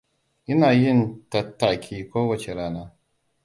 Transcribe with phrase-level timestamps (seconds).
[0.51, 0.99] Ina yin
[1.31, 2.83] tattaki kowace rana.